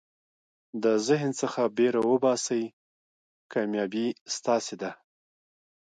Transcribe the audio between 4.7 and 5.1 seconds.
ده.